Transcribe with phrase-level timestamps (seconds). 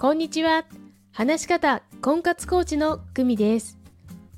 [0.00, 0.64] こんにちは。
[1.10, 3.78] 話し方婚活コーチの久美です。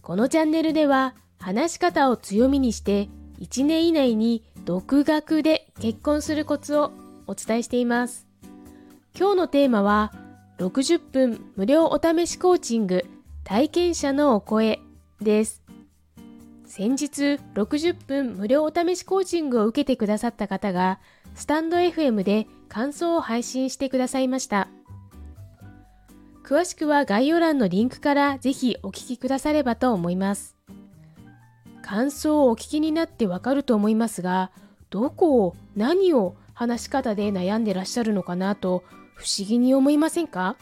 [0.01, 3.11] このチャンネルでは話し方を強みにして
[3.41, 6.93] 1年以内に独学で結婚するコツを
[7.27, 8.27] お伝えしています。
[9.15, 10.15] 今日のテーマは
[10.61, 13.05] 60分無料お試しコーチング
[13.45, 14.81] 体験者のお声
[15.21, 15.63] です。
[16.65, 21.01] 先日60分無料お試しコーチングを受けてくださった方が
[21.35, 24.69] スタンド FM で感想を配信してくださいました。
[26.51, 30.57] 詳しくは概要欄のリンクからぜひお聞きくださればと思います。
[31.81, 34.51] 感想をお聞きになってわかると思いますが、
[34.91, 38.83] どこを何を話し方で悩んでらっしゃるのかなと
[39.15, 40.57] 不思議に思いませんか？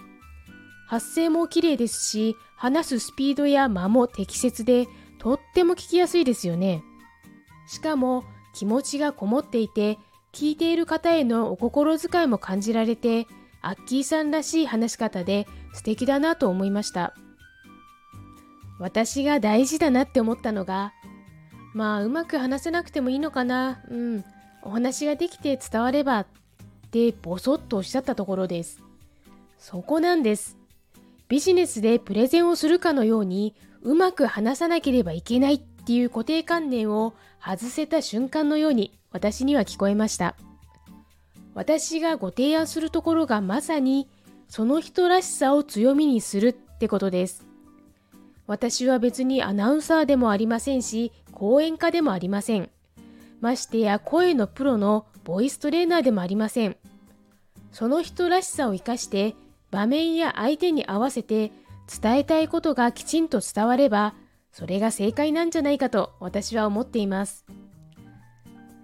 [0.87, 6.83] 発声も綺麗ですし、話すスピードや間も適切でとっても聞きやすいですよね。
[7.67, 9.97] しかも気持ちがこもっていて、
[10.35, 13.27] 聞いている方へのお心遣いも感じられて、
[13.69, 17.15] アッキーさんらしい話し方で素敵だなと思いました。
[18.79, 20.95] 私が大事だなって思ったのが、
[21.75, 24.25] まあうまく話せなくてもいいのかな、うん、
[24.63, 26.27] お話ができて伝わればっ
[26.91, 28.81] てボソッとおっしゃったところです。
[29.59, 30.57] そこなんです。
[31.29, 40.37] ビジネスでプレゼンをするかのようにうまく話さなければいけないっていう固定観念を外せた瞬間のように私には聞こえました。
[41.59, 44.09] 私がご提案するところがまさに
[44.47, 47.45] その人らしさを強みにするってことです。
[48.47, 52.71] 私は別にアナウンサーでもありませんし、講演家でもありません。
[53.41, 56.77] ましてや声のプロのボイストレーナーでもありません。
[57.73, 59.35] その人らしさを生かして
[59.73, 61.51] 場面や相手に合わせて
[62.01, 64.15] 伝えたいことがきちんと伝われば、
[64.53, 67.45] それが正解なんじゃないかと私は思っています。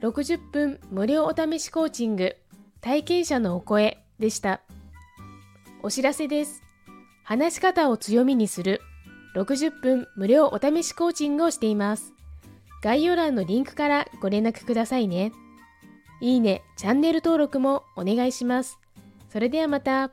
[0.00, 2.36] 60分無料お試しコーチング
[2.84, 4.60] 体験者のお声でした。
[5.82, 6.62] お知らせです。
[7.22, 8.83] 話し方を強みにする
[9.36, 12.12] 60分無料お試しコーチングをしています。
[12.83, 15.33] 概要欄のリンクからご連絡くださいね。
[16.20, 18.78] いいね、チャンネル登録もお願いします。
[19.30, 20.11] それではまた。